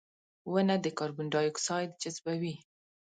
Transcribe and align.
•ونه 0.51 0.75
د 0.83 0.85
کاربن 0.97 1.25
ډای 1.33 1.47
اکساید 1.49 1.91
جذبوي. 2.01 2.55